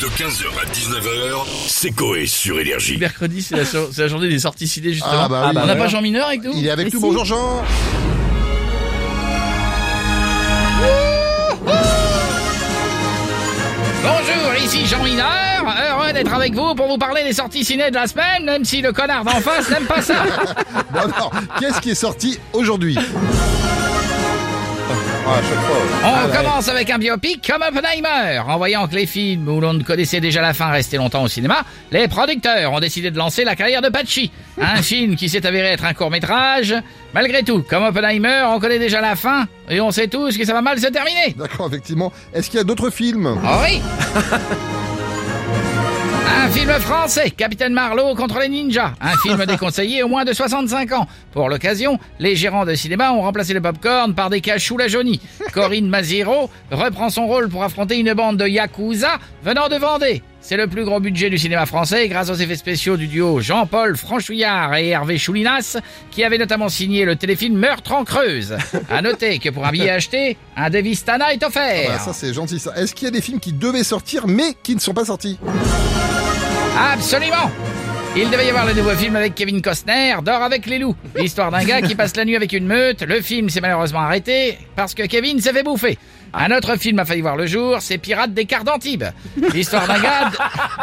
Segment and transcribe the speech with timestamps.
[0.00, 2.98] De 15h à 19h, c'est Coé sur Énergie.
[2.98, 5.10] Mercredi, c'est la, so- c'est la journée des sorties ciné, justement.
[5.12, 5.50] Ah bah oui.
[5.50, 5.76] On n'a voilà.
[5.76, 7.64] pas Jean Mineur avec nous Il est avec nous, bonjour Jean
[14.02, 15.24] Bonjour, ici Jean Mineur.
[15.90, 18.80] Heureux d'être avec vous pour vous parler des sorties ciné de la semaine, même si
[18.80, 20.14] le connard d'en face n'aime pas ça.
[20.92, 21.30] Bon alors,
[21.60, 22.96] qu'est-ce qui est sorti aujourd'hui?
[22.98, 23.02] Ah,
[25.32, 25.76] à chaque fois.
[26.04, 26.36] On Ah, ouais.
[26.36, 28.38] commence avec un biopic comme Oppenheimer.
[28.46, 31.28] En voyant que les films où l'on ne connaissait déjà la fin restaient longtemps au
[31.28, 34.30] cinéma, les producteurs ont décidé de lancer la carrière de Pachi.
[34.60, 36.74] Un film qui s'est avéré être un court métrage.
[37.14, 40.52] Malgré tout, comme Oppenheimer, on connaît déjà la fin et on sait tous que ça
[40.52, 41.34] va mal se terminer.
[41.36, 42.12] D'accord, effectivement.
[42.34, 43.26] Est-ce qu'il y a d'autres films?
[43.42, 43.80] Oh oui
[46.48, 48.94] Un film français, Capitaine Marlowe contre les ninjas.
[49.02, 51.06] Un film déconseillé au moins de 65 ans.
[51.30, 55.20] Pour l'occasion, les gérants de cinéma ont remplacé le popcorn par des cachous la jaunie.
[55.52, 60.22] Corinne Maziro reprend son rôle pour affronter une bande de yakuza venant de Vendée.
[60.40, 63.98] C'est le plus gros budget du cinéma français grâce aux effets spéciaux du duo Jean-Paul
[63.98, 65.76] Franchouillard et Hervé Choulinas
[66.10, 68.56] qui avaient notamment signé le téléfilm Meurtre en Creuse.
[68.90, 71.82] À noter que pour un billet acheté, un Devistana est offert.
[71.84, 72.72] Voilà, Ça c'est gentil ça.
[72.74, 75.38] Est-ce qu'il y a des films qui devaient sortir mais qui ne sont pas sortis?
[76.78, 77.67] Absolument
[78.20, 80.96] il devait y avoir le nouveau film avec Kevin Costner, Dors avec les loups.
[81.14, 83.02] L'histoire d'un gars qui passe la nuit avec une meute.
[83.02, 85.98] Le film s'est malheureusement arrêté parce que Kevin s'est fait bouffer.
[86.34, 89.04] Un autre film a failli voir le jour, c'est Pirates des quarts d'Antibes.
[89.54, 90.30] L'histoire d'un gars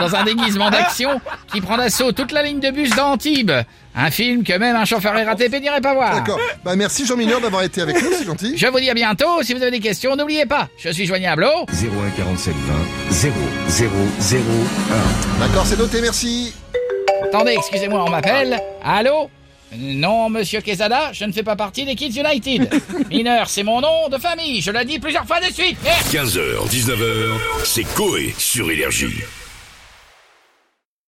[0.00, 1.20] dans un déguisement d'action
[1.52, 3.52] qui prend d'assaut toute la ligne de bus d'Antibes.
[3.96, 6.14] Un film que même un chauffeur RATP n'irait pas voir.
[6.14, 6.40] D'accord.
[6.64, 8.56] Bah merci Jean Mineur d'avoir été avec nous, c'est gentil.
[8.56, 9.42] Je vous dis à bientôt.
[9.42, 12.74] Si vous avez des questions, n'oubliez pas, je suis joignable au 01 47 20
[13.10, 13.34] 0
[13.68, 13.90] 0
[14.20, 14.42] 0
[15.36, 15.40] 1.
[15.46, 16.54] D'accord, c'est noté, merci.
[17.24, 18.60] Attendez, excusez-moi, on m'appelle.
[18.82, 19.30] Allô?
[19.76, 22.68] Non, monsieur Quesada, je ne fais pas partie des Kids United.
[23.10, 25.76] Mineur, c'est mon nom de famille, je l'ai dit plusieurs fois de suite.
[25.82, 29.24] Merde 15h, 19h, c'est Coé sur Énergie.